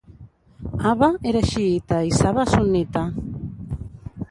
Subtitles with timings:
[0.91, 3.07] Aba era xiïta i Sava sunnita.